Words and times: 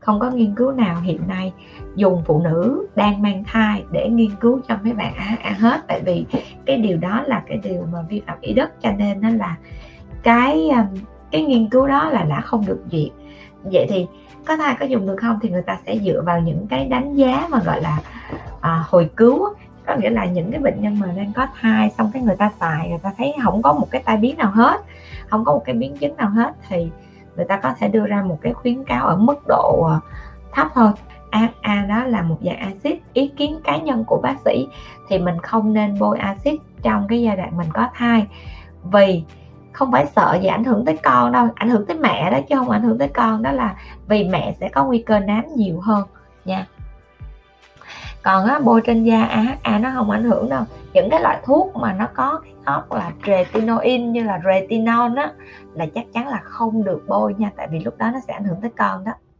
không 0.00 0.20
có 0.20 0.30
nghiên 0.30 0.54
cứu 0.54 0.72
nào 0.72 1.00
hiện 1.00 1.20
nay 1.28 1.52
dùng 1.96 2.22
phụ 2.26 2.40
nữ 2.40 2.86
đang 2.96 3.22
mang 3.22 3.44
thai 3.46 3.84
để 3.90 4.08
nghiên 4.08 4.30
cứu 4.40 4.60
cho 4.68 4.76
mấy 4.82 4.92
bạn 4.92 5.14
ăn 5.42 5.54
hết. 5.54 5.80
Tại 5.88 6.00
vì 6.04 6.26
cái 6.66 6.76
điều 6.76 6.96
đó 6.96 7.22
là 7.26 7.42
cái 7.46 7.60
điều 7.62 7.86
mà 7.92 7.98
vi 8.08 8.22
phạm 8.26 8.40
ý 8.40 8.52
đức 8.52 8.70
cho 8.82 8.90
nên 8.92 9.20
nó 9.20 9.28
là 9.28 9.56
cái 10.22 10.68
um, 10.68 10.86
cái 11.30 11.42
nghiên 11.42 11.68
cứu 11.68 11.86
đó 11.86 12.10
là 12.10 12.22
đã 12.22 12.40
không 12.40 12.66
được 12.66 12.84
duyệt. 12.90 13.10
Vậy 13.62 13.86
thì 13.88 14.06
có 14.44 14.56
thai 14.56 14.76
có 14.80 14.86
dùng 14.86 15.06
được 15.06 15.16
không 15.16 15.38
thì 15.42 15.50
người 15.50 15.62
ta 15.62 15.78
sẽ 15.86 15.98
dựa 15.98 16.22
vào 16.22 16.40
những 16.40 16.66
cái 16.66 16.84
đánh 16.84 17.14
giá 17.14 17.46
mà 17.50 17.58
gọi 17.66 17.82
là 17.82 17.98
à, 18.60 18.84
hồi 18.88 19.10
cứu 19.16 19.48
có 19.86 19.96
nghĩa 19.96 20.10
là 20.10 20.24
những 20.24 20.50
cái 20.50 20.60
bệnh 20.60 20.80
nhân 20.80 20.98
mà 20.98 21.06
đang 21.16 21.32
có 21.32 21.46
thai 21.60 21.90
xong 21.90 22.10
cái 22.12 22.22
người 22.22 22.36
ta 22.36 22.50
xài 22.60 22.88
người 22.88 22.98
ta 23.02 23.12
thấy 23.18 23.34
không 23.44 23.62
có 23.62 23.72
một 23.72 23.86
cái 23.90 24.02
tai 24.04 24.16
biến 24.16 24.36
nào 24.36 24.50
hết 24.50 24.80
không 25.28 25.44
có 25.44 25.52
một 25.52 25.62
cái 25.64 25.74
biến 25.74 25.96
chứng 25.96 26.16
nào 26.16 26.30
hết 26.30 26.52
thì 26.68 26.90
người 27.38 27.46
ta 27.46 27.60
có 27.62 27.72
thể 27.78 27.88
đưa 27.88 28.06
ra 28.06 28.22
một 28.22 28.38
cái 28.42 28.52
khuyến 28.52 28.84
cáo 28.84 29.06
ở 29.06 29.16
mức 29.16 29.38
độ 29.48 29.82
ờ, 29.82 30.00
thấp 30.52 30.68
thôi. 30.74 30.90
AHA 31.30 31.84
đó 31.88 32.04
là 32.04 32.22
một 32.22 32.36
dạng 32.40 32.58
axit 32.58 32.98
ý 33.12 33.28
kiến 33.36 33.60
cá 33.64 33.76
nhân 33.76 34.04
của 34.04 34.20
bác 34.22 34.34
sĩ 34.44 34.68
thì 35.08 35.18
mình 35.18 35.38
không 35.40 35.72
nên 35.72 35.98
bôi 35.98 36.18
axit 36.18 36.60
trong 36.82 37.08
cái 37.08 37.22
giai 37.22 37.36
đoạn 37.36 37.56
mình 37.56 37.68
có 37.74 37.88
thai. 37.94 38.26
Vì 38.82 39.24
không 39.72 39.92
phải 39.92 40.06
sợ 40.16 40.38
gì 40.42 40.46
ảnh 40.46 40.64
hưởng 40.64 40.84
tới 40.84 40.96
con 40.96 41.32
đâu 41.32 41.48
ảnh 41.54 41.68
hưởng 41.68 41.86
tới 41.86 41.96
mẹ 41.98 42.30
đó 42.30 42.38
chứ 42.48 42.56
không 42.56 42.70
ảnh 42.70 42.82
hưởng 42.82 42.98
tới 42.98 43.08
con 43.08 43.42
đó 43.42 43.52
là 43.52 43.74
vì 44.06 44.28
mẹ 44.28 44.54
sẽ 44.60 44.68
có 44.68 44.84
nguy 44.84 44.98
cơ 44.98 45.18
nám 45.18 45.44
nhiều 45.56 45.80
hơn 45.80 46.06
nha. 46.44 46.66
Còn 48.22 48.46
á, 48.46 48.58
bôi 48.64 48.80
trên 48.86 49.04
da 49.04 49.24
AHA 49.24 49.78
nó 49.78 49.90
không 49.94 50.10
ảnh 50.10 50.24
hưởng 50.24 50.48
đâu. 50.48 50.64
Những 50.92 51.10
cái 51.10 51.20
loại 51.20 51.38
thuốc 51.44 51.76
mà 51.76 51.92
nó 51.92 52.06
có 52.14 52.40
cái 52.44 52.52
gốc 52.66 52.92
là 52.92 53.07
retinoin 53.26 54.12
như 54.12 54.22
là 54.22 54.40
retinol 54.44 55.18
á, 55.18 55.32
là 55.74 55.86
chắc 55.94 56.04
chắn 56.14 56.28
là 56.28 56.40
không 56.44 56.84
được 56.84 57.02
bôi 57.06 57.34
nha, 57.38 57.50
tại 57.56 57.68
vì 57.70 57.78
lúc 57.78 57.98
đó 57.98 58.10
nó 58.12 58.20
sẽ 58.26 58.32
ảnh 58.32 58.44
hưởng 58.44 58.60
tới 58.60 58.70
con 58.76 59.04
đó. 59.04 59.12